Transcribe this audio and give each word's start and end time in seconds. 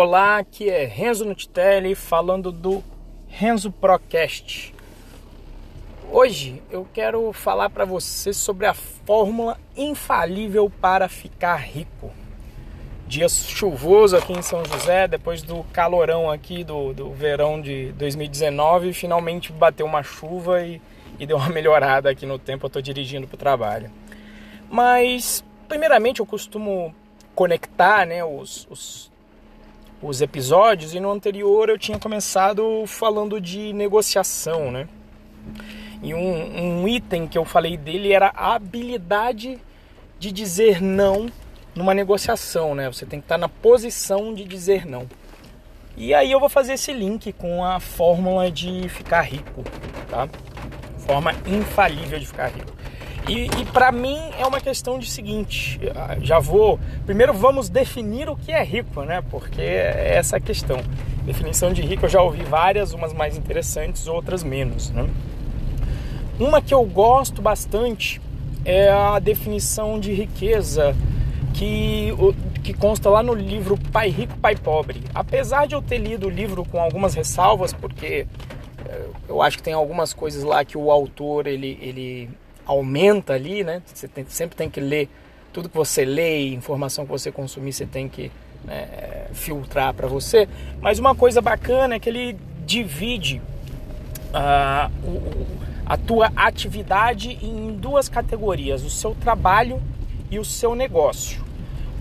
Olá, 0.00 0.38
aqui 0.38 0.70
é 0.70 0.84
Renzo 0.84 1.24
Nutitelli 1.24 1.92
falando 1.96 2.52
do 2.52 2.84
Renzo 3.26 3.72
Procast. 3.72 4.72
Hoje 6.12 6.62
eu 6.70 6.86
quero 6.94 7.32
falar 7.32 7.68
para 7.68 7.84
você 7.84 8.32
sobre 8.32 8.66
a 8.66 8.74
fórmula 8.74 9.58
infalível 9.76 10.70
para 10.70 11.08
ficar 11.08 11.56
rico. 11.56 12.12
Dia 13.08 13.28
chuvoso 13.28 14.16
aqui 14.16 14.32
em 14.32 14.40
São 14.40 14.64
José, 14.64 15.08
depois 15.08 15.42
do 15.42 15.64
calorão 15.72 16.30
aqui 16.30 16.62
do, 16.62 16.94
do 16.94 17.10
verão 17.10 17.60
de 17.60 17.90
2019, 17.94 18.92
finalmente 18.92 19.50
bateu 19.50 19.84
uma 19.84 20.04
chuva 20.04 20.62
e, 20.62 20.80
e 21.18 21.26
deu 21.26 21.38
uma 21.38 21.48
melhorada 21.50 22.08
aqui 22.08 22.24
no 22.24 22.38
tempo. 22.38 22.66
Eu 22.66 22.68
estou 22.68 22.80
dirigindo 22.80 23.26
para 23.26 23.34
o 23.34 23.38
trabalho. 23.38 23.90
Mas, 24.70 25.44
primeiramente, 25.66 26.20
eu 26.20 26.26
costumo 26.26 26.94
conectar 27.34 28.06
né, 28.06 28.24
os, 28.24 28.64
os 28.70 29.10
os 30.00 30.20
episódios 30.20 30.94
e 30.94 31.00
no 31.00 31.10
anterior 31.10 31.68
eu 31.68 31.78
tinha 31.78 31.98
começado 31.98 32.84
falando 32.86 33.40
de 33.40 33.72
negociação, 33.72 34.70
né? 34.70 34.88
E 36.02 36.14
um, 36.14 36.82
um, 36.82 36.88
item 36.88 37.26
que 37.26 37.36
eu 37.36 37.44
falei 37.44 37.76
dele 37.76 38.12
era 38.12 38.32
a 38.34 38.54
habilidade 38.54 39.58
de 40.18 40.30
dizer 40.30 40.80
não 40.80 41.28
numa 41.74 41.92
negociação, 41.92 42.74
né? 42.74 42.86
Você 42.88 43.04
tem 43.04 43.20
que 43.20 43.24
estar 43.24 43.38
na 43.38 43.48
posição 43.48 44.32
de 44.32 44.44
dizer 44.44 44.86
não. 44.86 45.08
E 45.96 46.14
aí 46.14 46.30
eu 46.30 46.38
vou 46.38 46.48
fazer 46.48 46.74
esse 46.74 46.92
link 46.92 47.32
com 47.32 47.64
a 47.64 47.80
fórmula 47.80 48.50
de 48.50 48.88
ficar 48.88 49.22
rico, 49.22 49.64
tá? 50.08 50.28
Forma 50.98 51.32
infalível 51.44 52.20
de 52.20 52.26
ficar 52.26 52.48
rico. 52.48 52.77
E, 53.28 53.44
e 53.44 53.64
para 53.66 53.92
mim 53.92 54.18
é 54.38 54.46
uma 54.46 54.58
questão 54.58 54.98
de 54.98 55.08
seguinte, 55.08 55.78
já 56.22 56.38
vou. 56.38 56.80
Primeiro 57.04 57.34
vamos 57.34 57.68
definir 57.68 58.28
o 58.30 58.34
que 58.34 58.50
é 58.50 58.64
rico, 58.64 59.02
né? 59.02 59.22
Porque 59.30 59.60
é 59.60 60.14
essa 60.16 60.38
a 60.38 60.40
questão. 60.40 60.78
Definição 61.24 61.72
de 61.72 61.82
rico 61.82 62.06
eu 62.06 62.08
já 62.08 62.22
ouvi 62.22 62.42
várias, 62.42 62.94
umas 62.94 63.12
mais 63.12 63.36
interessantes, 63.36 64.06
outras 64.06 64.42
menos, 64.42 64.90
né? 64.90 65.06
Uma 66.40 66.62
que 66.62 66.72
eu 66.72 66.82
gosto 66.84 67.42
bastante 67.42 68.18
é 68.64 68.88
a 68.88 69.18
definição 69.18 70.00
de 70.00 70.12
riqueza 70.12 70.96
que, 71.52 72.10
que 72.62 72.72
consta 72.72 73.10
lá 73.10 73.22
no 73.22 73.34
livro 73.34 73.78
Pai 73.92 74.08
Rico, 74.08 74.38
Pai 74.38 74.56
Pobre. 74.56 75.02
Apesar 75.14 75.66
de 75.66 75.74
eu 75.74 75.82
ter 75.82 75.98
lido 75.98 76.28
o 76.28 76.30
livro 76.30 76.64
com 76.64 76.80
algumas 76.80 77.12
ressalvas, 77.14 77.74
porque 77.74 78.26
eh, 78.86 79.06
eu 79.28 79.42
acho 79.42 79.58
que 79.58 79.62
tem 79.62 79.74
algumas 79.74 80.14
coisas 80.14 80.42
lá 80.44 80.64
que 80.64 80.78
o 80.78 80.90
autor 80.90 81.46
ele, 81.46 81.78
ele 81.82 82.30
aumenta 82.68 83.32
ali, 83.32 83.64
né? 83.64 83.82
Você 83.86 84.06
tem, 84.06 84.24
sempre 84.28 84.54
tem 84.54 84.68
que 84.68 84.78
ler 84.78 85.08
tudo 85.52 85.68
que 85.68 85.76
você 85.76 86.04
lê, 86.04 86.50
informação 86.50 87.04
que 87.04 87.10
você 87.10 87.32
consumir, 87.32 87.72
você 87.72 87.86
tem 87.86 88.08
que 88.08 88.30
né, 88.64 89.26
filtrar 89.32 89.94
para 89.94 90.06
você. 90.06 90.46
Mas 90.80 90.98
uma 90.98 91.14
coisa 91.14 91.40
bacana 91.40 91.94
é 91.94 91.98
que 91.98 92.08
ele 92.08 92.38
divide 92.66 93.40
uh, 94.28 94.92
o, 95.02 95.46
a 95.86 95.96
tua 95.96 96.30
atividade 96.36 97.38
em 97.42 97.72
duas 97.72 98.08
categorias: 98.08 98.84
o 98.84 98.90
seu 98.90 99.14
trabalho 99.14 99.82
e 100.30 100.38
o 100.38 100.44
seu 100.44 100.74
negócio. 100.74 101.42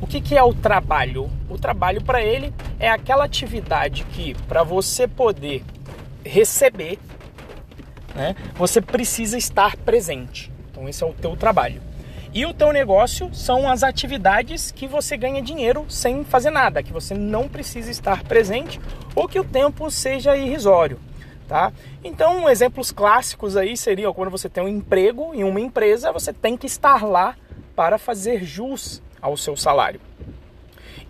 O 0.01 0.05
que, 0.05 0.21
que 0.21 0.37
é 0.37 0.43
o 0.43 0.53
trabalho? 0.53 1.29
O 1.49 1.57
trabalho 1.57 2.03
para 2.03 2.21
ele 2.21 2.53
é 2.79 2.89
aquela 2.89 3.23
atividade 3.23 4.03
que, 4.11 4.35
para 4.47 4.61
você 4.61 5.07
poder 5.07 5.63
receber, 6.23 6.99
né, 8.13 8.35
você 8.55 8.81
precisa 8.81 9.37
estar 9.37 9.75
presente. 9.77 10.51
Então 10.77 10.87
esse 10.87 11.03
é 11.03 11.07
o 11.07 11.13
teu 11.13 11.35
trabalho. 11.35 11.81
E 12.31 12.45
o 12.45 12.53
teu 12.53 12.71
negócio 12.71 13.33
são 13.33 13.67
as 13.67 13.81
atividades 13.81 14.69
que 14.69 14.85
você 14.85 15.17
ganha 15.17 15.41
dinheiro 15.41 15.85
sem 15.89 16.23
fazer 16.23 16.51
nada, 16.51 16.83
que 16.83 16.93
você 16.93 17.15
não 17.15 17.49
precisa 17.49 17.89
estar 17.89 18.23
presente 18.23 18.79
ou 19.15 19.27
que 19.27 19.39
o 19.39 19.43
tempo 19.43 19.89
seja 19.89 20.37
irrisório, 20.37 20.99
tá? 21.47 21.73
Então, 22.03 22.47
exemplos 22.47 22.91
clássicos 22.91 23.57
aí 23.57 23.75
seriam 23.75 24.13
quando 24.13 24.29
você 24.29 24.47
tem 24.47 24.63
um 24.63 24.67
emprego 24.67 25.33
em 25.33 25.43
uma 25.43 25.59
empresa, 25.59 26.11
você 26.11 26.31
tem 26.31 26.55
que 26.55 26.67
estar 26.67 27.03
lá 27.03 27.35
para 27.75 27.97
fazer 27.97 28.43
jus 28.43 29.01
ao 29.19 29.35
seu 29.35 29.55
salário. 29.55 29.99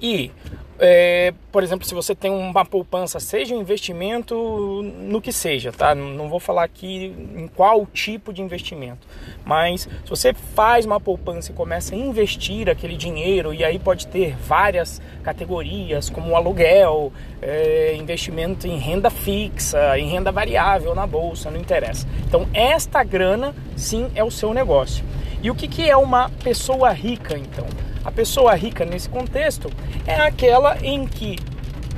E 0.02 0.32
é, 0.80 1.34
por 1.52 1.64
exemplo, 1.64 1.88
se 1.88 1.94
você 1.94 2.14
tem 2.14 2.30
uma 2.30 2.64
poupança, 2.64 3.20
seja 3.20 3.56
um 3.56 3.62
investimento 3.62 4.36
no 4.84 5.20
que 5.20 5.32
seja, 5.32 5.72
tá? 5.72 5.96
Não 5.96 6.30
vou 6.30 6.40
falar 6.40 6.64
aqui 6.64 7.16
em 7.36 7.48
qual 7.48 7.86
tipo 7.88 8.32
de 8.32 8.42
investimento, 8.42 9.08
mas 9.44 9.82
se 9.82 10.10
você 10.10 10.34
faz 10.34 10.86
uma 10.86 11.00
poupança 11.00 11.52
e 11.52 11.56
começa 11.56 11.96
a 11.96 11.98
investir 11.98 12.70
aquele 12.70 12.96
dinheiro, 12.96 13.54
e 13.54 13.64
aí 13.64 13.80
pode 13.80 14.08
ter 14.08 14.36
várias 14.36 15.02
categorias, 15.24 16.10
como 16.10 16.36
aluguel, 16.36 17.12
é, 17.42 17.96
investimento 17.96 18.68
em 18.68 18.78
renda 18.78 19.10
fixa, 19.10 19.98
em 19.98 20.10
renda 20.10 20.32
variável 20.32 20.94
na 20.94 21.08
bolsa, 21.08 21.50
não 21.50 21.60
interessa. 21.60 22.08
Então, 22.28 22.48
esta 22.54 23.04
grana 23.04 23.56
sim 23.76 24.12
é 24.14 24.24
o 24.24 24.30
seu 24.30 24.54
negócio. 24.54 25.04
E 25.42 25.50
o 25.50 25.56
que, 25.56 25.68
que 25.68 25.90
é 25.90 25.96
uma 25.96 26.30
pessoa 26.44 26.92
rica 26.92 27.38
então? 27.38 27.66
A 28.08 28.12
pessoa 28.12 28.56
rica 28.56 28.86
nesse 28.86 29.10
contexto 29.10 29.70
é 30.06 30.16
aquela 30.16 30.78
em 30.82 31.06
que 31.06 31.36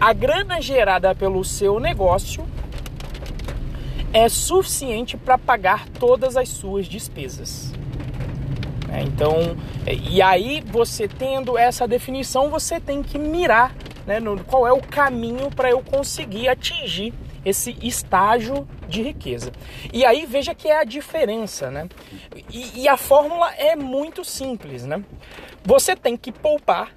a 0.02 0.12
grana 0.12 0.60
gerada 0.60 1.14
pelo 1.14 1.46
seu 1.46 1.80
negócio 1.80 2.44
é 4.12 4.28
suficiente 4.28 5.16
para 5.16 5.38
pagar 5.38 5.88
todas 5.88 6.36
as 6.36 6.50
suas 6.50 6.88
despesas. 6.88 7.72
É, 8.92 9.04
então, 9.04 9.56
é, 9.86 9.94
e 9.94 10.20
aí 10.20 10.64
você 10.66 11.08
tendo 11.08 11.56
essa 11.56 11.88
definição, 11.88 12.50
você 12.50 12.80
tem 12.80 13.04
que 13.04 13.20
mirar 13.20 13.76
né, 14.08 14.20
no, 14.20 14.44
qual 14.44 14.66
é 14.66 14.74
o 14.74 14.82
caminho 14.82 15.52
para 15.52 15.70
eu 15.70 15.84
conseguir 15.84 16.50
atingir 16.50 17.14
esse 17.46 17.78
estágio 17.84 18.68
de 18.88 19.04
riqueza. 19.04 19.52
E 19.94 20.04
aí 20.04 20.26
veja 20.26 20.56
que 20.56 20.68
é 20.68 20.80
a 20.80 20.84
diferença, 20.84 21.70
né? 21.70 21.88
E, 22.52 22.82
e 22.82 22.88
a 22.88 22.98
fórmula 22.98 23.52
é 23.54 23.76
muito 23.76 24.26
simples, 24.26 24.86
né? 24.86 25.04
Você 25.64 25.96
tem 25.96 26.16
que 26.18 26.32
poupar, 26.32 26.94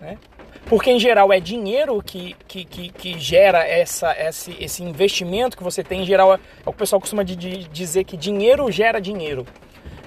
né? 0.00 0.18
Porque 0.66 0.90
em 0.90 0.98
geral 0.98 1.32
é 1.32 1.38
dinheiro 1.38 2.02
que, 2.02 2.34
que, 2.48 2.64
que, 2.64 2.88
que 2.88 3.18
gera 3.18 3.66
essa, 3.66 4.16
esse, 4.18 4.56
esse 4.58 4.82
investimento 4.82 5.56
que 5.56 5.62
você 5.62 5.84
tem. 5.84 6.02
Em 6.02 6.06
geral, 6.06 6.34
é, 6.34 6.38
o 6.64 6.72
pessoal 6.72 7.00
costuma 7.00 7.22
de, 7.22 7.36
de 7.36 7.68
dizer 7.68 8.04
que 8.04 8.16
dinheiro 8.16 8.70
gera 8.70 9.00
dinheiro. 9.00 9.44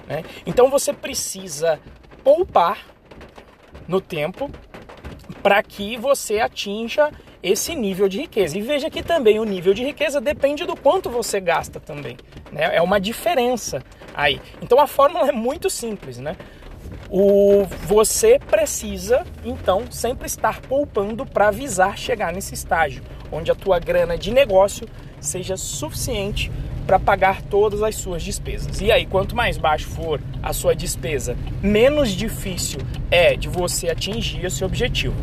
Né? 0.08 0.24
Então 0.44 0.68
você 0.68 0.92
precisa 0.92 1.78
poupar 2.24 2.78
no 3.86 4.00
tempo 4.00 4.50
para 5.42 5.62
que 5.62 5.96
você 5.96 6.40
atinja 6.40 7.10
esse 7.40 7.74
nível 7.74 8.08
de 8.08 8.18
riqueza. 8.22 8.58
E 8.58 8.60
veja 8.60 8.90
que 8.90 9.02
também 9.02 9.38
o 9.38 9.44
nível 9.44 9.72
de 9.72 9.84
riqueza 9.84 10.20
depende 10.20 10.66
do 10.66 10.76
quanto 10.76 11.08
você 11.08 11.38
gasta 11.38 11.78
também. 11.78 12.16
Né? 12.50 12.74
É 12.74 12.82
uma 12.82 12.98
diferença 12.98 13.82
aí. 14.12 14.40
Então 14.60 14.80
a 14.80 14.86
fórmula 14.86 15.28
é 15.28 15.32
muito 15.32 15.70
simples, 15.70 16.18
né? 16.18 16.36
O, 17.10 17.64
você 17.86 18.38
precisa, 18.38 19.24
então, 19.44 19.84
sempre 19.90 20.26
estar 20.26 20.60
poupando 20.60 21.24
para 21.24 21.48
avisar 21.48 21.96
chegar 21.96 22.32
nesse 22.32 22.52
estágio, 22.54 23.02
onde 23.32 23.50
a 23.50 23.54
tua 23.54 23.78
grana 23.78 24.16
de 24.18 24.30
negócio 24.30 24.86
seja 25.20 25.56
suficiente 25.56 26.50
para 26.86 26.98
pagar 26.98 27.42
todas 27.42 27.82
as 27.82 27.96
suas 27.96 28.22
despesas. 28.22 28.80
E 28.80 28.90
aí, 28.90 29.06
quanto 29.06 29.34
mais 29.34 29.58
baixo 29.58 29.86
for 29.88 30.20
a 30.42 30.52
sua 30.52 30.74
despesa, 30.74 31.36
menos 31.62 32.10
difícil 32.10 32.80
é 33.10 33.36
de 33.36 33.48
você 33.48 33.88
atingir 33.88 34.44
esse 34.44 34.64
objetivo. 34.64 35.16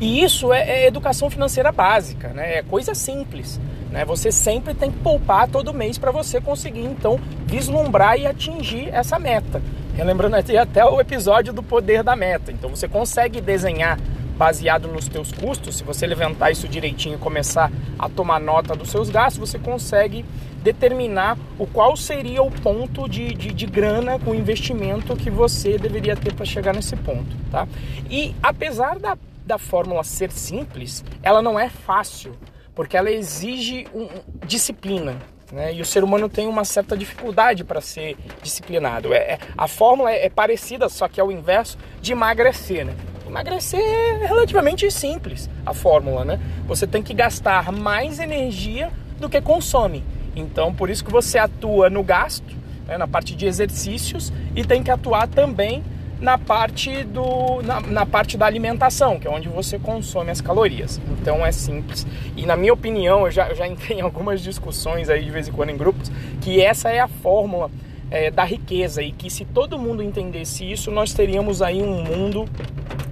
E 0.00 0.22
isso 0.22 0.52
é, 0.52 0.82
é 0.82 0.86
educação 0.86 1.30
financeira 1.30 1.70
básica, 1.70 2.28
né? 2.28 2.58
é 2.58 2.62
coisa 2.62 2.94
simples. 2.94 3.60
Né? 3.90 4.04
Você 4.04 4.32
sempre 4.32 4.74
tem 4.74 4.90
que 4.90 4.98
poupar 4.98 5.48
todo 5.48 5.72
mês 5.72 5.98
para 5.98 6.10
você 6.10 6.40
conseguir 6.40 6.84
então 6.84 7.20
vislumbrar 7.46 8.18
e 8.18 8.26
atingir 8.26 8.88
essa 8.92 9.18
meta. 9.18 9.62
Relembrando 9.94 10.36
até 10.36 10.84
o 10.84 11.00
episódio 11.00 11.52
do 11.52 11.62
poder 11.62 12.02
da 12.02 12.16
meta. 12.16 12.50
Então 12.52 12.70
você 12.70 12.88
consegue 12.88 13.40
desenhar 13.40 13.98
baseado 14.36 14.88
nos 14.88 15.06
teus 15.06 15.30
custos, 15.30 15.76
se 15.76 15.84
você 15.84 16.06
levantar 16.06 16.50
isso 16.50 16.66
direitinho 16.66 17.14
e 17.14 17.18
começar 17.18 17.70
a 17.96 18.08
tomar 18.08 18.40
nota 18.40 18.74
dos 18.74 18.90
seus 18.90 19.08
gastos, 19.08 19.48
você 19.48 19.60
consegue 19.60 20.24
determinar 20.60 21.38
o 21.56 21.68
qual 21.68 21.96
seria 21.96 22.42
o 22.42 22.50
ponto 22.50 23.08
de, 23.08 23.32
de, 23.32 23.52
de 23.52 23.66
grana 23.66 24.18
com 24.18 24.34
investimento 24.34 25.14
que 25.14 25.30
você 25.30 25.78
deveria 25.78 26.16
ter 26.16 26.34
para 26.34 26.44
chegar 26.44 26.74
nesse 26.74 26.96
ponto, 26.96 27.36
tá? 27.48 27.68
E 28.10 28.34
apesar 28.42 28.98
da 28.98 29.16
da 29.44 29.58
fórmula 29.58 30.02
ser 30.02 30.30
simples, 30.30 31.04
ela 31.22 31.42
não 31.42 31.58
é 31.58 31.68
fácil, 31.68 32.32
porque 32.74 32.96
ela 32.96 33.10
exige 33.10 33.86
um, 33.94 34.08
disciplina. 34.46 35.16
Né? 35.52 35.74
E 35.74 35.80
o 35.80 35.84
ser 35.84 36.02
humano 36.02 36.28
tem 36.28 36.46
uma 36.46 36.64
certa 36.64 36.96
dificuldade 36.96 37.64
para 37.64 37.80
ser 37.80 38.16
disciplinado. 38.42 39.12
É, 39.12 39.18
é, 39.18 39.38
a 39.56 39.68
fórmula 39.68 40.10
é, 40.10 40.26
é, 40.26 40.30
parecida, 40.30 40.88
só 40.88 41.08
que 41.08 41.20
é 41.20 41.24
o 41.24 41.30
inverso 41.30 41.78
de 42.00 42.12
emagrecer. 42.12 42.84
Né? 42.84 42.94
Emagrecer 43.26 43.80
é 43.80 44.26
relativamente 44.26 44.90
simples 44.90 45.48
a 45.64 45.74
fórmula. 45.74 46.24
Né? 46.24 46.40
Você 46.66 46.86
tem 46.86 47.02
que 47.02 47.14
gastar 47.14 47.70
mais 47.72 48.18
energia 48.18 48.90
do 49.18 49.28
que 49.28 49.40
consome. 49.40 50.04
Então, 50.36 50.74
por 50.74 50.90
isso 50.90 51.04
que 51.04 51.12
você 51.12 51.38
atua 51.38 51.88
no 51.88 52.02
gasto, 52.02 52.54
né, 52.86 52.98
na 52.98 53.06
parte 53.06 53.36
de 53.36 53.46
exercícios, 53.46 54.32
e 54.54 54.64
tem 54.64 54.82
que 54.82 54.90
atuar 54.90 55.28
também 55.28 55.84
na 56.24 56.38
parte, 56.38 57.04
do, 57.04 57.60
na, 57.62 57.80
na, 57.80 58.06
parte 58.06 58.38
da 58.38 58.46
alimentação, 58.46 59.20
que 59.20 59.28
é 59.28 59.30
onde 59.30 59.46
você 59.46 59.78
consome 59.78 60.30
as 60.30 60.40
calorias. 60.40 60.98
Então 61.20 61.44
é 61.44 61.52
simples. 61.52 62.06
E 62.34 62.46
na 62.46 62.56
minha 62.56 62.72
opinião, 62.72 63.26
eu 63.26 63.30
já, 63.30 63.48
eu 63.50 63.54
já 63.54 63.66
entrei 63.68 63.98
em 63.98 64.00
algumas 64.00 64.40
discussões 64.42 65.10
aí 65.10 65.22
de 65.22 65.30
vez 65.30 65.48
em 65.48 65.52
quando 65.52 65.68
em 65.68 65.76
grupos, 65.76 66.10
que 66.40 66.62
essa 66.62 66.88
é 66.88 66.98
a 66.98 67.06
fórmula 67.06 67.70
é, 68.10 68.30
da 68.30 68.42
riqueza 68.42 69.02
e 69.02 69.12
que 69.12 69.28
se 69.28 69.44
todo 69.44 69.78
mundo 69.78 70.02
entendesse 70.02 70.64
isso, 70.64 70.90
nós 70.90 71.12
teríamos 71.12 71.60
aí 71.60 71.82
um 71.82 72.02
mundo 72.02 72.46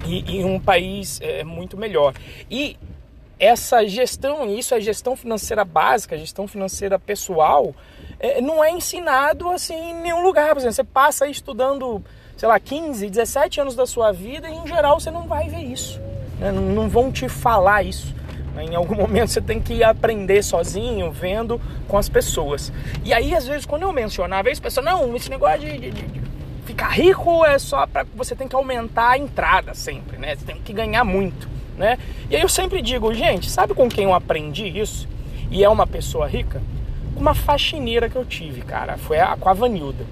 e, 0.07 0.39
e 0.39 0.43
um 0.43 0.59
país 0.59 1.21
é, 1.21 1.43
muito 1.43 1.77
melhor. 1.77 2.15
E 2.49 2.77
essa 3.39 3.85
gestão, 3.85 4.49
isso 4.49 4.73
é 4.73 4.81
gestão 4.81 5.15
financeira 5.15 5.63
básica, 5.63 6.17
gestão 6.17 6.47
financeira 6.47 6.97
pessoal, 6.97 7.75
é, 8.19 8.41
não 8.41 8.63
é 8.63 8.71
ensinado 8.71 9.49
assim 9.49 9.75
em 9.75 10.01
nenhum 10.01 10.23
lugar. 10.23 10.49
Por 10.49 10.57
exemplo, 10.57 10.73
você 10.73 10.83
passa 10.83 11.27
estudando, 11.27 12.03
sei 12.37 12.47
lá, 12.47 12.59
15, 12.59 13.09
17 13.09 13.61
anos 13.61 13.75
da 13.75 13.85
sua 13.85 14.11
vida 14.11 14.49
e 14.49 14.53
em 14.53 14.67
geral 14.67 14.99
você 14.99 15.11
não 15.11 15.23
vai 15.23 15.49
ver 15.49 15.61
isso. 15.61 15.99
Né? 16.39 16.51
Não, 16.51 16.61
não 16.61 16.89
vão 16.89 17.11
te 17.11 17.27
falar 17.29 17.83
isso. 17.83 18.13
Em 18.57 18.75
algum 18.75 18.95
momento 19.01 19.29
você 19.29 19.41
tem 19.41 19.59
que 19.59 19.83
aprender 19.83 20.43
sozinho, 20.43 21.11
vendo 21.11 21.59
com 21.87 21.97
as 21.97 22.09
pessoas. 22.09 22.71
E 23.03 23.13
aí, 23.13 23.35
às 23.35 23.47
vezes, 23.47 23.65
quando 23.65 23.83
eu 23.83 23.91
mencionava 23.91 24.49
isso, 24.49 24.61
a 24.61 24.63
pessoa, 24.63 24.83
não, 24.83 25.15
esse 25.15 25.29
negócio 25.29 25.59
de, 25.59 25.77
de, 25.77 25.91
de 25.91 26.21
ficar 26.65 26.89
rico 26.89 27.45
é 27.45 27.57
só 27.59 27.85
para 27.85 28.05
você 28.15 28.35
tem 28.35 28.47
que 28.47 28.55
aumentar 28.55 29.11
a 29.11 29.17
entrada 29.17 29.73
sempre, 29.73 30.17
né? 30.17 30.35
Você 30.35 30.45
tem 30.45 30.57
que 30.57 30.73
ganhar 30.73 31.03
muito, 31.03 31.49
né? 31.77 31.97
E 32.29 32.35
aí 32.35 32.41
eu 32.41 32.49
sempre 32.49 32.81
digo, 32.81 33.13
gente, 33.13 33.49
sabe 33.49 33.73
com 33.73 33.89
quem 33.89 34.05
eu 34.05 34.13
aprendi 34.13 34.67
isso? 34.67 35.07
E 35.51 35.63
é 35.63 35.69
uma 35.69 35.85
pessoa 35.85 36.27
rica? 36.27 36.61
uma 37.15 37.33
faxineira 37.33 38.09
que 38.09 38.15
eu 38.15 38.25
tive, 38.25 38.61
cara. 38.61 38.97
Foi 38.97 39.19
a, 39.19 39.35
com 39.37 39.49
a 39.49 39.53
Vanilda. 39.53 40.05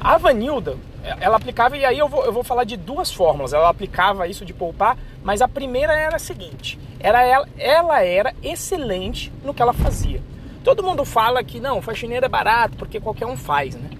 A 0.00 0.16
Vanilda, 0.16 0.76
ela 1.02 1.36
aplicava, 1.36 1.76
e 1.76 1.84
aí 1.84 1.98
eu 1.98 2.08
vou, 2.08 2.24
eu 2.24 2.32
vou 2.32 2.44
falar 2.44 2.64
de 2.64 2.76
duas 2.76 3.10
fórmulas. 3.12 3.52
Ela 3.52 3.68
aplicava 3.68 4.28
isso 4.28 4.44
de 4.44 4.52
poupar, 4.52 4.96
mas 5.22 5.40
a 5.40 5.48
primeira 5.48 5.92
era 5.92 6.16
a 6.16 6.18
seguinte: 6.18 6.78
era 6.98 7.22
ela, 7.22 7.48
ela 7.58 8.04
era 8.04 8.34
excelente 8.42 9.32
no 9.44 9.54
que 9.54 9.62
ela 9.62 9.72
fazia. 9.72 10.20
Todo 10.62 10.82
mundo 10.82 11.04
fala 11.04 11.42
que 11.42 11.58
não, 11.58 11.80
faxineira 11.80 12.26
é 12.26 12.28
barato 12.28 12.76
porque 12.76 13.00
qualquer 13.00 13.26
um 13.26 13.36
faz, 13.36 13.74
né? 13.74 13.90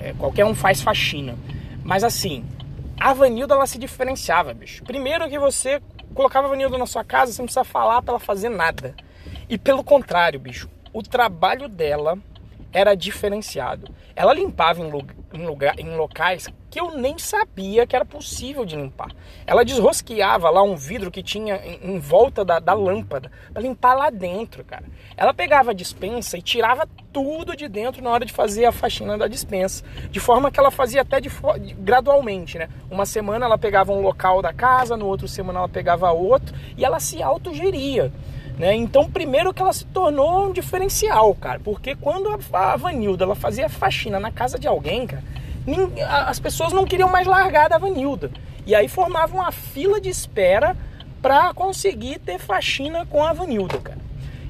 É, 0.00 0.14
qualquer 0.14 0.44
um 0.44 0.54
faz 0.54 0.80
faxina. 0.80 1.36
Mas 1.84 2.02
assim, 2.02 2.44
a 2.98 3.12
Vanilda 3.12 3.54
ela 3.54 3.66
se 3.66 3.78
diferenciava, 3.78 4.54
bicho. 4.54 4.82
Primeiro 4.84 5.28
que 5.28 5.38
você 5.38 5.82
colocava 6.14 6.46
a 6.46 6.50
Vanilda 6.50 6.78
na 6.78 6.86
sua 6.86 7.04
casa, 7.04 7.32
você 7.32 7.42
não 7.42 7.46
precisa 7.46 7.64
falar 7.64 8.00
para 8.00 8.12
ela 8.12 8.20
fazer 8.20 8.48
nada. 8.48 8.94
E 9.48 9.58
pelo 9.58 9.84
contrário, 9.84 10.40
bicho, 10.40 10.68
o 10.92 11.02
trabalho 11.02 11.68
dela 11.68 12.18
era 12.72 12.94
diferenciado. 12.94 13.92
Ela 14.16 14.32
limpava 14.32 14.80
em, 14.80 14.90
em, 15.34 15.46
lugar, 15.46 15.78
em 15.78 15.94
locais 15.94 16.48
que 16.70 16.80
eu 16.80 16.96
nem 16.96 17.18
sabia 17.18 17.86
que 17.86 17.94
era 17.94 18.04
possível 18.04 18.64
de 18.64 18.76
limpar. 18.76 19.10
Ela 19.46 19.64
desrosqueava 19.64 20.48
lá 20.48 20.62
um 20.62 20.74
vidro 20.74 21.10
que 21.10 21.22
tinha 21.22 21.56
em, 21.56 21.94
em 21.94 21.98
volta 21.98 22.44
da, 22.44 22.58
da 22.58 22.72
lâmpada 22.72 23.30
para 23.52 23.62
limpar 23.62 23.94
lá 23.94 24.08
dentro, 24.08 24.64
cara. 24.64 24.84
Ela 25.16 25.34
pegava 25.34 25.72
a 25.72 25.74
dispensa 25.74 26.38
e 26.38 26.42
tirava 26.42 26.88
tudo 27.12 27.54
de 27.54 27.68
dentro 27.68 28.02
na 28.02 28.10
hora 28.10 28.24
de 28.24 28.32
fazer 28.32 28.64
a 28.64 28.72
faxina 28.72 29.18
da 29.18 29.28
dispensa, 29.28 29.84
de 30.10 30.18
forma 30.18 30.50
que 30.50 30.58
ela 30.58 30.70
fazia 30.70 31.02
até 31.02 31.20
de, 31.20 31.28
de, 31.60 31.74
gradualmente, 31.74 32.58
né? 32.58 32.68
Uma 32.90 33.04
semana 33.04 33.44
ela 33.44 33.58
pegava 33.58 33.92
um 33.92 34.00
local 34.00 34.40
da 34.40 34.52
casa, 34.52 34.96
no 34.96 35.06
outro 35.06 35.28
semana 35.28 35.58
ela 35.58 35.68
pegava 35.68 36.10
outro 36.10 36.54
e 36.76 36.84
ela 36.84 36.98
se 36.98 37.22
autogeria. 37.22 38.10
Né? 38.58 38.74
Então, 38.74 39.10
primeiro 39.10 39.52
que 39.52 39.62
ela 39.62 39.72
se 39.72 39.84
tornou 39.86 40.46
um 40.48 40.52
diferencial, 40.52 41.34
cara, 41.34 41.60
porque 41.60 41.96
quando 41.96 42.38
a 42.52 42.76
Vanilda 42.76 43.24
ela 43.24 43.34
fazia 43.34 43.68
faxina 43.68 44.20
na 44.20 44.30
casa 44.30 44.58
de 44.58 44.68
alguém, 44.68 45.06
cara, 45.06 45.22
as 46.26 46.38
pessoas 46.38 46.72
não 46.72 46.84
queriam 46.84 47.08
mais 47.08 47.26
largar 47.26 47.68
da 47.68 47.78
Vanilda. 47.78 48.30
E 48.66 48.74
aí 48.74 48.88
formavam 48.88 49.40
uma 49.40 49.52
fila 49.52 50.00
de 50.00 50.08
espera 50.08 50.76
para 51.20 51.52
conseguir 51.54 52.18
ter 52.18 52.38
faxina 52.38 53.06
com 53.06 53.22
a 53.22 53.32
Vanilda, 53.32 53.78
cara. 53.78 54.02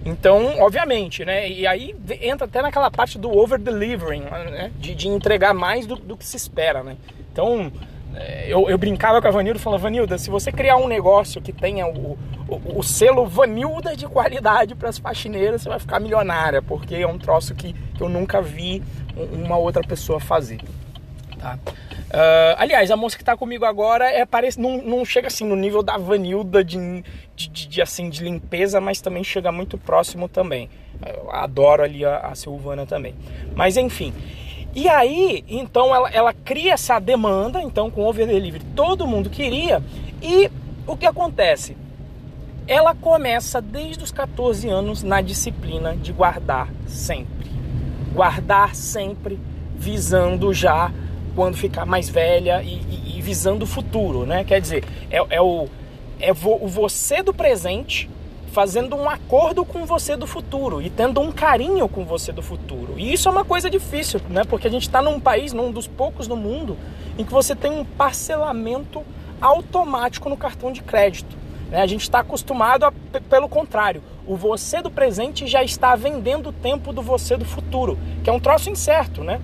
Então, 0.04 0.58
obviamente, 0.58 1.24
né? 1.24 1.48
E 1.48 1.66
aí 1.66 1.94
entra 2.20 2.46
até 2.46 2.60
naquela 2.60 2.90
parte 2.90 3.18
do 3.18 3.30
over-delivering, 3.30 4.22
né? 4.22 4.72
De, 4.78 4.94
de, 4.94 5.08
entregar 5.08 5.54
mais 5.54 5.86
do, 5.86 5.94
do 5.96 6.16
que 6.16 6.24
se 6.24 6.36
espera, 6.36 6.82
né? 6.82 6.96
Então, 7.32 7.70
eu, 8.46 8.68
eu, 8.68 8.76
brincava 8.76 9.20
com 9.22 9.28
a 9.28 9.30
Vanilda 9.30 9.58
e 9.58 9.62
falava, 9.62 9.84
Vanilda, 9.84 10.18
se 10.18 10.28
você 10.30 10.52
criar 10.52 10.76
um 10.76 10.86
negócio 10.86 11.40
que 11.40 11.52
tenha 11.52 11.86
o, 11.86 12.18
o, 12.48 12.78
o 12.78 12.82
selo 12.82 13.26
Vanilda 13.26 13.96
de 13.96 14.06
qualidade 14.06 14.74
para 14.74 14.88
as 14.88 14.98
faxineiras, 14.98 15.62
você 15.62 15.68
vai 15.68 15.78
ficar 15.78 15.98
milionária, 15.98 16.60
porque 16.60 16.94
é 16.96 17.06
um 17.06 17.18
troço 17.18 17.54
que, 17.54 17.72
que 17.72 18.02
eu 18.02 18.08
nunca 18.08 18.42
vi 18.42 18.82
uma 19.32 19.56
outra 19.56 19.82
pessoa 19.82 20.20
fazer. 20.20 20.60
Tá? 21.38 21.58
Uh, 22.12 22.54
aliás, 22.58 22.90
a 22.90 22.96
moça 22.96 23.16
que 23.16 23.22
está 23.22 23.36
comigo 23.36 23.64
agora 23.64 24.04
é 24.04 24.26
parece 24.26 24.60
não, 24.60 24.82
não 24.82 25.04
chega 25.04 25.28
assim 25.28 25.44
no 25.44 25.56
nível 25.56 25.82
da 25.82 25.96
Vanilda 25.96 26.62
de, 26.62 27.02
de, 27.34 27.48
de, 27.48 27.68
de, 27.68 27.82
assim 27.82 28.10
de 28.10 28.22
limpeza, 28.22 28.80
mas 28.80 29.00
também 29.00 29.24
chega 29.24 29.50
muito 29.50 29.78
próximo 29.78 30.28
também. 30.28 30.68
Eu 31.04 31.30
adoro 31.32 31.82
ali 31.82 32.04
a, 32.04 32.18
a 32.18 32.34
Silvana 32.34 32.86
também. 32.86 33.14
Mas 33.56 33.76
enfim, 33.76 34.12
e 34.74 34.88
aí, 34.88 35.44
então 35.48 35.94
ela, 35.94 36.10
ela 36.10 36.32
cria 36.32 36.72
essa 36.72 36.98
demanda, 36.98 37.60
então 37.62 37.90
com 37.90 38.04
over 38.04 38.26
delivery 38.26 38.64
todo 38.74 39.06
mundo 39.06 39.28
queria, 39.28 39.82
e 40.22 40.50
o 40.86 40.96
que 40.96 41.04
acontece? 41.04 41.76
Ela 42.66 42.94
começa 42.94 43.60
desde 43.60 44.02
os 44.02 44.10
14 44.10 44.68
anos 44.68 45.02
na 45.02 45.20
disciplina 45.20 45.94
de 45.96 46.12
guardar 46.12 46.68
sempre. 46.86 47.50
Guardar 48.14 48.74
sempre, 48.74 49.38
visando 49.76 50.54
já 50.54 50.90
quando 51.34 51.56
ficar 51.56 51.84
mais 51.84 52.08
velha 52.08 52.62
e, 52.62 52.74
e, 52.74 53.18
e 53.18 53.22
visando 53.22 53.64
o 53.64 53.66
futuro, 53.66 54.24
né? 54.24 54.44
Quer 54.44 54.60
dizer, 54.60 54.84
é, 55.10 55.18
é 55.28 55.40
o, 55.40 55.68
é 56.20 56.30
o 56.32 56.68
você 56.68 57.22
do 57.22 57.34
presente 57.34 58.08
fazendo 58.52 58.94
um 58.94 59.08
acordo 59.08 59.64
com 59.64 59.86
você 59.86 60.14
do 60.14 60.26
futuro 60.26 60.82
e 60.82 60.90
tendo 60.90 61.20
um 61.20 61.32
carinho 61.32 61.88
com 61.88 62.04
você 62.04 62.30
do 62.30 62.42
futuro. 62.42 62.94
E 62.98 63.12
isso 63.12 63.26
é 63.26 63.32
uma 63.32 63.46
coisa 63.46 63.70
difícil, 63.70 64.20
né? 64.28 64.44
Porque 64.44 64.68
a 64.68 64.70
gente 64.70 64.82
está 64.82 65.00
num 65.00 65.18
país, 65.18 65.54
num 65.54 65.72
dos 65.72 65.88
poucos 65.88 66.28
no 66.28 66.36
mundo, 66.36 66.76
em 67.18 67.24
que 67.24 67.32
você 67.32 67.56
tem 67.56 67.72
um 67.72 67.84
parcelamento 67.84 69.02
automático 69.40 70.28
no 70.28 70.36
cartão 70.36 70.70
de 70.70 70.82
crédito. 70.82 71.34
Né? 71.70 71.80
A 71.80 71.86
gente 71.86 72.02
está 72.02 72.18
acostumado 72.18 72.84
a, 72.84 72.92
pelo 73.30 73.48
contrário, 73.48 74.02
o 74.26 74.36
você 74.36 74.82
do 74.82 74.90
presente 74.90 75.46
já 75.46 75.64
está 75.64 75.96
vendendo 75.96 76.50
o 76.50 76.52
tempo 76.52 76.92
do 76.92 77.00
você 77.00 77.38
do 77.38 77.46
futuro, 77.46 77.98
que 78.22 78.28
é 78.28 78.32
um 78.32 78.38
troço 78.38 78.68
incerto, 78.68 79.24
né? 79.24 79.40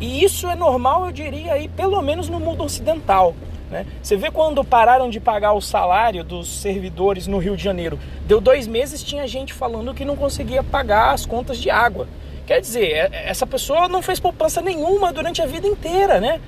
E 0.00 0.22
isso 0.24 0.48
é 0.48 0.56
normal, 0.56 1.06
eu 1.06 1.12
diria, 1.12 1.54
aí, 1.54 1.68
pelo 1.68 2.00
menos 2.02 2.28
no 2.28 2.38
mundo 2.38 2.64
ocidental. 2.64 3.34
Né? 3.70 3.86
Você 4.02 4.16
vê 4.16 4.30
quando 4.30 4.64
pararam 4.64 5.10
de 5.10 5.20
pagar 5.20 5.52
o 5.52 5.60
salário 5.60 6.24
dos 6.24 6.48
servidores 6.48 7.26
no 7.26 7.38
Rio 7.38 7.56
de 7.56 7.62
Janeiro, 7.62 7.98
deu 8.26 8.40
dois 8.40 8.66
meses, 8.66 9.02
tinha 9.02 9.26
gente 9.26 9.52
falando 9.52 9.94
que 9.94 10.04
não 10.04 10.16
conseguia 10.16 10.62
pagar 10.62 11.12
as 11.12 11.26
contas 11.26 11.58
de 11.58 11.70
água. 11.70 12.08
Quer 12.46 12.60
dizer, 12.60 12.92
é, 12.92 13.24
essa 13.26 13.46
pessoa 13.46 13.88
não 13.88 14.00
fez 14.00 14.18
poupança 14.18 14.62
nenhuma 14.62 15.12
durante 15.12 15.42
a 15.42 15.46
vida 15.46 15.66
inteira, 15.66 16.18
né? 16.18 16.40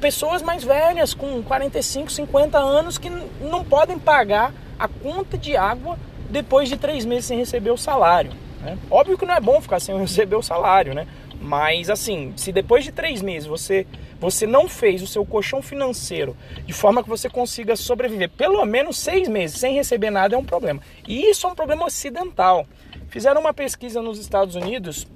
Pessoas 0.00 0.40
mais 0.40 0.64
velhas, 0.64 1.12
com 1.12 1.42
45, 1.42 2.10
50 2.10 2.58
anos, 2.58 2.96
que 2.96 3.10
não 3.40 3.62
podem 3.64 3.98
pagar 3.98 4.54
a 4.78 4.88
conta 4.88 5.36
de 5.36 5.56
água 5.56 5.98
depois 6.30 6.68
de 6.68 6.76
três 6.76 7.04
meses 7.04 7.26
sem 7.26 7.38
receber 7.38 7.70
o 7.70 7.76
salário. 7.76 8.32
Né? 8.62 8.78
Óbvio 8.90 9.18
que 9.18 9.26
não 9.26 9.34
é 9.34 9.40
bom 9.40 9.60
ficar 9.60 9.80
sem 9.80 9.96
receber 9.98 10.36
o 10.36 10.42
salário, 10.42 10.94
né? 10.94 11.06
Mas 11.40 11.90
assim, 11.90 12.32
se 12.36 12.50
depois 12.50 12.82
de 12.82 12.90
três 12.90 13.20
meses 13.20 13.46
você 13.46 13.86
você 14.24 14.46
não 14.46 14.68
fez 14.68 15.02
o 15.02 15.06
seu 15.06 15.24
colchão 15.24 15.60
financeiro 15.60 16.36
de 16.66 16.72
forma 16.72 17.02
que 17.02 17.08
você 17.08 17.28
consiga 17.28 17.76
sobreviver 17.76 18.30
pelo 18.30 18.64
menos 18.64 18.98
seis 18.98 19.28
meses 19.28 19.58
sem 19.58 19.74
receber 19.74 20.10
nada, 20.10 20.34
é 20.34 20.38
um 20.38 20.44
problema. 20.44 20.80
E 21.06 21.30
isso 21.30 21.46
é 21.46 21.50
um 21.50 21.54
problema 21.54 21.84
ocidental. 21.84 22.66
Fizeram 23.08 23.40
uma 23.40 23.52
pesquisa 23.52 24.00
nos 24.00 24.18
Estados 24.18 24.54
Unidos 24.54 25.06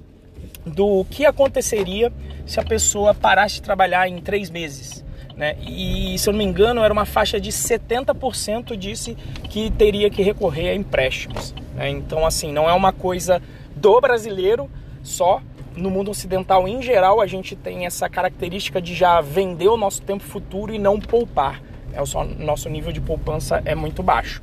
do 0.65 1.05
que 1.09 1.25
aconteceria 1.25 2.13
se 2.45 2.59
a 2.59 2.63
pessoa 2.63 3.13
parasse 3.13 3.55
de 3.55 3.61
trabalhar 3.63 4.07
em 4.07 4.21
três 4.21 4.49
meses. 4.49 5.03
Né? 5.35 5.55
E 5.61 6.17
se 6.19 6.27
eu 6.27 6.33
não 6.33 6.37
me 6.37 6.43
engano, 6.43 6.83
era 6.83 6.93
uma 6.93 7.05
faixa 7.05 7.39
de 7.39 7.49
70% 7.51 8.75
disse 8.75 9.15
que 9.49 9.71
teria 9.71 10.09
que 10.09 10.21
recorrer 10.21 10.69
a 10.69 10.75
empréstimos. 10.75 11.55
Né? 11.75 11.89
Então, 11.89 12.25
assim, 12.25 12.51
não 12.51 12.69
é 12.69 12.73
uma 12.73 12.91
coisa 12.91 13.41
do 13.75 13.99
brasileiro 14.01 14.69
só, 15.01 15.41
no 15.75 15.89
mundo 15.89 16.11
ocidental 16.11 16.67
em 16.67 16.81
geral, 16.81 17.21
a 17.21 17.27
gente 17.27 17.55
tem 17.55 17.85
essa 17.85 18.09
característica 18.09 18.81
de 18.81 18.93
já 18.93 19.21
vender 19.21 19.67
o 19.67 19.77
nosso 19.77 20.01
tempo 20.01 20.23
futuro 20.23 20.73
e 20.73 20.79
não 20.79 20.99
poupar. 20.99 21.61
É, 21.93 22.01
o 22.01 22.25
nosso 22.43 22.69
nível 22.69 22.91
de 22.91 23.01
poupança 23.01 23.61
é 23.65 23.75
muito 23.75 24.03
baixo. 24.03 24.41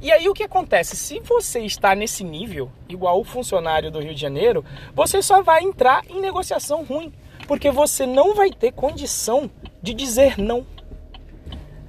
E 0.00 0.12
aí 0.12 0.28
o 0.28 0.34
que 0.34 0.42
acontece? 0.42 0.94
Se 0.96 1.20
você 1.20 1.60
está 1.60 1.94
nesse 1.94 2.22
nível, 2.22 2.70
igual 2.88 3.20
o 3.20 3.24
funcionário 3.24 3.90
do 3.90 4.00
Rio 4.00 4.14
de 4.14 4.20
Janeiro, 4.20 4.64
você 4.94 5.22
só 5.22 5.42
vai 5.42 5.62
entrar 5.62 6.04
em 6.08 6.20
negociação 6.20 6.84
ruim, 6.84 7.12
porque 7.48 7.70
você 7.70 8.06
não 8.06 8.34
vai 8.34 8.50
ter 8.50 8.72
condição 8.72 9.50
de 9.82 9.94
dizer 9.94 10.38
não. 10.38 10.66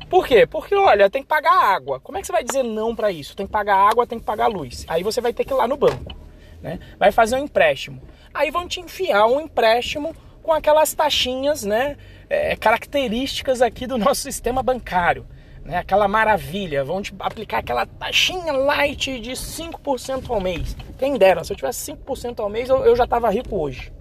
Por 0.10 0.26
quê? 0.26 0.48
Porque 0.48 0.74
olha, 0.74 1.10
tem 1.10 1.22
que 1.22 1.28
pagar 1.28 1.52
água. 1.54 2.00
Como 2.00 2.18
é 2.18 2.22
que 2.22 2.28
você 2.28 2.32
vai 2.32 2.44
dizer 2.44 2.64
não 2.64 2.96
para 2.96 3.12
isso? 3.12 3.36
Tem 3.36 3.46
que 3.46 3.52
pagar 3.52 3.76
água, 3.76 4.08
tem 4.08 4.20
que 4.20 4.26
pagar 4.26 4.48
luz. 4.48 4.86
Aí 4.88 5.04
você 5.04 5.20
vai 5.20 5.34
ter 5.34 5.44
que 5.44 5.52
ir 5.52 5.56
lá 5.56 5.68
no 5.68 5.76
banco, 5.76 6.16
né? 6.62 6.80
Vai 6.98 7.12
fazer 7.12 7.36
um 7.36 7.44
empréstimo. 7.44 8.02
Aí 8.38 8.52
vão 8.52 8.68
te 8.68 8.80
enfiar 8.80 9.26
um 9.26 9.42
empréstimo 9.42 10.16
com 10.44 10.54
aquelas 10.54 10.94
taxinhas, 10.94 11.64
né, 11.64 11.98
é, 12.30 12.56
características 12.56 13.64
aqui 13.64 13.88
do 13.88 13.98
nosso 13.98 14.22
sistema 14.22 14.62
bancário. 14.62 15.26
Né, 15.66 15.76
aquela 15.76 16.08
maravilha, 16.08 16.84
vão 16.84 17.02
te 17.02 17.16
aplicar 17.20 17.58
aquela 17.58 17.88
taxinha 17.88 18.54
light 18.54 19.20
de 19.20 19.32
5% 19.32 20.30
ao 20.30 20.40
mês. 20.40 20.78
Quem 21.00 21.18
dera, 21.18 21.44
se 21.44 21.52
eu 21.52 21.58
tivesse 21.58 21.92
5% 21.94 22.40
ao 22.40 22.48
mês, 22.48 22.70
eu, 22.70 22.86
eu 22.86 22.96
já 22.96 23.06
estava 23.06 23.28
rico 23.32 23.60
hoje. 23.60 23.92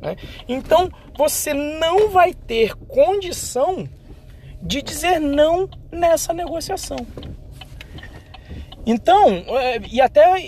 Né? 0.00 0.16
Então 0.48 0.90
você 1.16 1.54
não 1.54 2.10
vai 2.10 2.34
ter 2.34 2.74
condição 2.74 3.88
de 4.60 4.82
dizer 4.82 5.20
não 5.20 5.70
nessa 5.92 6.32
negociação. 6.32 6.98
Então, 8.84 9.28
é, 9.30 9.80
e 9.90 10.00
até 10.00 10.40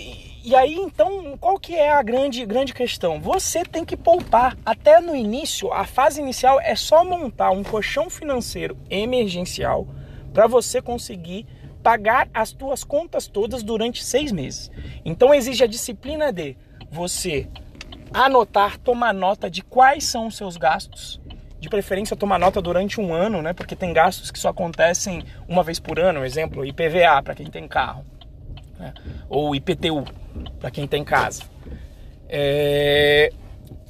e 0.49 0.55
aí 0.55 0.73
então, 0.73 1.37
qual 1.39 1.59
que 1.59 1.75
é 1.75 1.91
a 1.91 2.01
grande 2.01 2.43
grande 2.43 2.73
questão? 2.73 3.21
Você 3.21 3.63
tem 3.63 3.85
que 3.85 3.95
poupar. 3.95 4.57
Até 4.65 4.99
no 4.99 5.15
início, 5.15 5.71
a 5.71 5.85
fase 5.85 6.21
inicial 6.21 6.59
é 6.59 6.75
só 6.75 7.05
montar 7.05 7.51
um 7.51 7.63
colchão 7.63 8.09
financeiro 8.09 8.75
emergencial 8.89 9.87
para 10.33 10.47
você 10.47 10.81
conseguir 10.81 11.45
pagar 11.83 12.27
as 12.33 12.51
tuas 12.51 12.83
contas 12.83 13.27
todas 13.27 13.61
durante 13.61 14.03
seis 14.03 14.31
meses. 14.31 14.71
Então 15.05 15.35
exige 15.35 15.63
a 15.63 15.67
disciplina 15.67 16.33
de 16.33 16.57
você 16.89 17.47
anotar, 18.11 18.79
tomar 18.79 19.13
nota 19.13 19.51
de 19.51 19.61
quais 19.61 20.03
são 20.05 20.25
os 20.25 20.35
seus 20.35 20.57
gastos. 20.57 21.21
De 21.59 21.69
preferência, 21.69 22.17
tomar 22.17 22.39
nota 22.39 22.59
durante 22.59 22.99
um 22.99 23.13
ano, 23.13 23.43
né? 23.43 23.53
Porque 23.53 23.75
tem 23.75 23.93
gastos 23.93 24.31
que 24.31 24.39
só 24.39 24.49
acontecem 24.49 25.23
uma 25.47 25.61
vez 25.61 25.79
por 25.79 25.99
ano. 25.99 26.25
Exemplo, 26.25 26.65
IPVA 26.65 27.21
para 27.23 27.35
quem 27.35 27.51
tem 27.51 27.67
carro, 27.67 28.03
né? 28.79 28.95
ou 29.29 29.53
IPTU 29.53 30.05
para 30.59 30.71
quem 30.71 30.87
tem 30.87 31.03
casa. 31.03 31.43
É... 32.27 33.31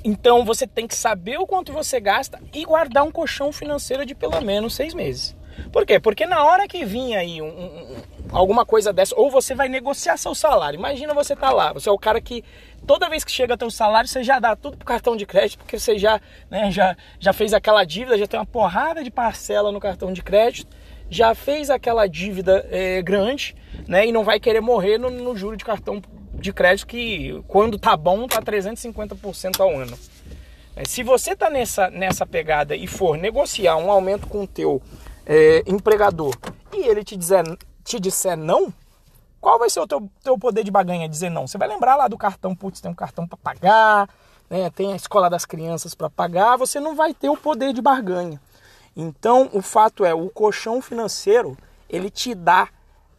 Então 0.04 0.46
você 0.46 0.66
tem 0.66 0.88
que 0.88 0.96
saber 0.96 1.38
o 1.38 1.46
quanto 1.46 1.74
você 1.74 2.00
gasta 2.00 2.40
e 2.54 2.64
guardar 2.64 3.04
um 3.04 3.12
colchão 3.12 3.52
financeiro 3.52 4.06
de 4.06 4.16
pelo 4.16 4.40
menos 4.42 4.74
seis 4.74 4.94
meses. 4.94 5.36
Por 5.72 5.86
quê? 5.86 6.00
Porque 6.00 6.26
na 6.26 6.44
hora 6.46 6.68
que 6.68 6.86
vir 6.86 7.16
aí 7.16 7.42
um, 7.42 7.48
um, 7.48 7.98
alguma 8.32 8.66
coisa 8.66 8.94
dessa, 8.94 9.14
ou 9.16 9.30
você 9.30 9.54
vai 9.54 9.68
negociar 9.68 10.18
seu 10.18 10.34
salário. 10.34 10.78
Imagina 10.78 11.14
você 11.14 11.36
tá 11.36 11.52
lá, 11.52 11.74
você 11.74 11.90
é 11.90 11.92
o 11.92 11.98
cara 11.98 12.22
que 12.22 12.44
toda 12.88 13.10
vez 13.10 13.24
que 13.24 13.32
chega 13.32 13.58
teu 13.58 13.70
salário, 13.70 14.10
você 14.10 14.24
já 14.24 14.40
dá 14.40 14.56
tudo 14.56 14.78
pro 14.78 14.86
cartão 14.86 15.16
de 15.16 15.26
crédito, 15.26 15.60
porque 15.60 15.78
você 15.78 15.98
já, 15.98 16.20
né, 16.50 16.72
já, 16.72 16.96
já 17.20 17.34
fez 17.34 17.54
aquela 17.54 17.84
dívida, 17.84 18.18
já 18.18 18.26
tem 18.26 18.40
uma 18.40 18.46
porrada 18.46 19.04
de 19.04 19.12
parcela 19.12 19.72
no 19.72 19.80
cartão 19.80 20.14
de 20.14 20.22
crédito, 20.22 20.76
já 21.10 21.34
fez 21.34 21.70
aquela 21.70 22.08
dívida 22.08 22.66
é, 22.72 23.02
grande, 23.02 23.56
né, 23.88 24.08
e 24.08 24.12
não 24.12 24.24
vai 24.24 24.40
querer 24.40 24.62
morrer 24.62 24.98
no, 24.98 25.10
no 25.10 25.36
juro 25.36 25.58
de 25.58 25.66
cartão 25.66 26.02
de 26.40 26.54
crédito 26.54 26.88
que 26.88 27.44
quando 27.48 27.78
tá 27.78 27.96
bom 27.96 28.28
tá 28.28 28.42
350% 28.42 29.60
ao 29.60 29.76
ano. 29.78 29.98
É, 30.76 30.86
se 30.86 31.04
você 31.04 31.36
tá 31.36 31.50
nessa, 31.50 31.90
nessa 31.90 32.26
pegada 32.26 32.76
e 32.76 32.88
for 32.88 33.18
negociar 33.18 33.76
um 33.76 33.92
aumento 33.92 34.28
com 34.28 34.44
o 34.44 34.48
teu 34.48 34.82
é, 35.26 35.64
empregador 35.68 36.34
e 36.74 36.88
ele 36.88 37.04
te 37.04 37.16
dizer, 37.18 37.44
te 37.84 38.00
disser 38.00 38.38
não, 38.38 38.74
qual 39.42 39.60
vai 39.60 39.70
ser 39.70 39.80
o 39.80 39.88
teu, 39.88 40.10
teu 40.24 40.38
poder 40.38 40.64
de 40.64 40.72
baganha 40.72 41.08
dizer 41.08 41.30
não? 41.30 41.48
Você 41.48 41.58
vai 41.58 41.68
lembrar 41.68 41.96
lá 41.96 42.08
do 42.08 42.18
cartão, 42.18 42.56
putz, 42.56 42.82
tem 42.82 42.92
um 42.92 42.96
cartão 42.96 43.28
para 43.28 43.38
pagar, 43.38 44.10
né, 44.50 44.70
tem 44.70 44.94
a 44.94 44.96
escola 44.96 45.30
das 45.30 45.46
crianças 45.46 45.94
para 45.94 46.10
pagar, 46.10 46.58
você 46.58 46.80
não 46.80 46.96
vai 46.96 47.14
ter 47.14 47.30
o 47.30 47.38
poder 47.38 47.74
de 47.74 47.82
barganha. 47.82 48.42
Então, 48.96 49.50
o 49.54 49.62
fato 49.62 50.04
é, 50.04 50.14
o 50.14 50.30
colchão 50.30 50.82
financeiro, 50.82 51.58
ele 51.90 52.10
te 52.10 52.34
dá 52.34 52.68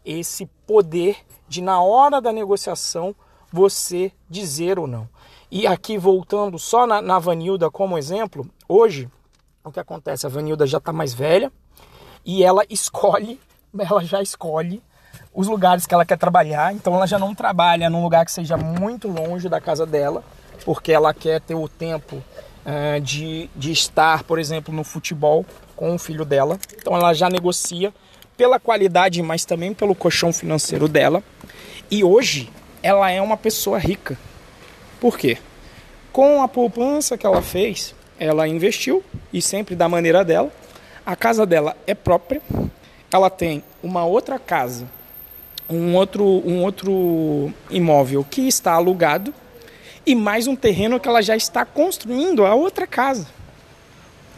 esse 0.04 0.46
poder 0.66 1.16
de 1.48 1.60
na 1.60 1.82
hora 1.82 2.20
da 2.20 2.32
negociação 2.32 3.14
você 3.52 4.12
dizer 4.28 4.78
ou 4.78 4.86
não. 4.86 5.08
E 5.50 5.66
aqui 5.66 5.98
voltando 5.98 6.58
só 6.58 6.86
na, 6.86 7.02
na 7.02 7.18
Vanilda 7.18 7.70
como 7.70 7.98
exemplo, 7.98 8.48
hoje 8.68 9.10
o 9.64 9.70
que 9.70 9.80
acontece? 9.80 10.26
A 10.26 10.28
Vanilda 10.28 10.66
já 10.66 10.78
está 10.78 10.92
mais 10.92 11.12
velha, 11.12 11.52
e 12.24 12.42
ela 12.42 12.64
escolhe, 12.68 13.40
ela 13.78 14.02
já 14.04 14.22
escolhe 14.22 14.82
os 15.34 15.46
lugares 15.46 15.86
que 15.86 15.94
ela 15.94 16.04
quer 16.04 16.18
trabalhar, 16.18 16.74
então 16.74 16.94
ela 16.94 17.06
já 17.06 17.18
não 17.18 17.34
trabalha 17.34 17.88
num 17.88 18.02
lugar 18.02 18.24
que 18.24 18.32
seja 18.32 18.56
muito 18.56 19.08
longe 19.08 19.48
da 19.48 19.60
casa 19.60 19.86
dela, 19.86 20.24
porque 20.64 20.92
ela 20.92 21.14
quer 21.14 21.40
ter 21.40 21.54
o 21.54 21.68
tempo 21.68 22.16
uh, 22.16 23.00
de, 23.00 23.48
de 23.54 23.70
estar, 23.70 24.24
por 24.24 24.38
exemplo, 24.38 24.74
no 24.74 24.82
futebol 24.82 25.46
com 25.76 25.94
o 25.94 25.98
filho 25.98 26.24
dela. 26.24 26.58
Então 26.76 26.94
ela 26.94 27.14
já 27.14 27.30
negocia 27.30 27.94
pela 28.40 28.58
qualidade, 28.58 29.22
mas 29.22 29.44
também 29.44 29.74
pelo 29.74 29.94
colchão 29.94 30.32
financeiro 30.32 30.88
dela. 30.88 31.22
E 31.90 32.02
hoje 32.02 32.48
ela 32.82 33.10
é 33.10 33.20
uma 33.20 33.36
pessoa 33.36 33.76
rica. 33.76 34.16
Por 34.98 35.18
quê? 35.18 35.36
Com 36.10 36.42
a 36.42 36.48
poupança 36.48 37.18
que 37.18 37.26
ela 37.26 37.42
fez, 37.42 37.94
ela 38.18 38.48
investiu 38.48 39.04
e 39.30 39.42
sempre 39.42 39.76
da 39.76 39.90
maneira 39.90 40.24
dela. 40.24 40.50
A 41.04 41.14
casa 41.14 41.44
dela 41.44 41.76
é 41.86 41.94
própria. 41.94 42.40
Ela 43.12 43.28
tem 43.28 43.62
uma 43.82 44.06
outra 44.06 44.38
casa, 44.38 44.88
um 45.68 45.94
outro, 45.94 46.24
um 46.24 46.62
outro 46.62 47.52
imóvel 47.68 48.24
que 48.24 48.48
está 48.48 48.72
alugado 48.72 49.34
e 50.06 50.14
mais 50.14 50.46
um 50.46 50.56
terreno 50.56 50.98
que 50.98 51.06
ela 51.06 51.20
já 51.20 51.36
está 51.36 51.66
construindo 51.66 52.46
a 52.46 52.54
outra 52.54 52.86
casa. 52.86 53.26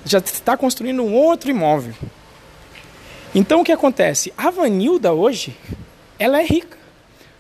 Já 0.05 0.19
está 0.19 0.57
construindo 0.57 1.05
um 1.05 1.15
outro 1.15 1.51
imóvel. 1.51 1.95
Então 3.35 3.61
o 3.61 3.65
que 3.65 3.73
acontece? 3.73 4.33
A 4.37 4.51
Vanilda 4.51 5.13
hoje, 5.13 5.57
ela 6.19 6.41
é 6.41 6.45
rica. 6.45 6.77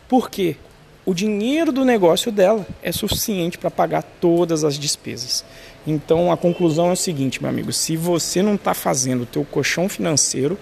Por 0.08 0.30
quê? 0.30 0.56
O 1.04 1.12
dinheiro 1.12 1.72
do 1.72 1.84
negócio 1.84 2.30
dela 2.30 2.66
é 2.82 2.92
suficiente 2.92 3.58
para 3.58 3.70
pagar 3.70 4.02
todas 4.20 4.62
as 4.62 4.78
despesas. 4.78 5.44
Então 5.86 6.30
a 6.30 6.36
conclusão 6.36 6.90
é 6.90 6.92
o 6.92 6.96
seguinte, 6.96 7.42
meu 7.42 7.50
amigo: 7.50 7.72
se 7.72 7.96
você 7.96 8.40
não 8.40 8.54
está 8.54 8.72
fazendo 8.72 9.24
o 9.24 9.26
teu 9.26 9.44
colchão 9.44 9.88
financeiro, 9.88 10.56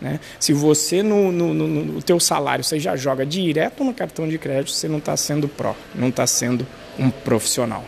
né, 0.00 0.20
se 0.38 0.52
você 0.52 1.02
no, 1.02 1.32
no, 1.32 1.52
no, 1.52 1.68
no 1.68 2.02
teu 2.02 2.18
salário 2.20 2.64
você 2.64 2.78
já 2.78 2.96
joga 2.96 3.26
direto 3.26 3.84
no 3.84 3.92
cartão 3.92 4.28
de 4.28 4.38
crédito, 4.38 4.70
você 4.70 4.88
não 4.88 4.98
está 4.98 5.16
sendo 5.16 5.48
pró, 5.48 5.74
não 5.94 6.08
está 6.08 6.26
sendo 6.26 6.66
um 6.98 7.10
profissional. 7.10 7.84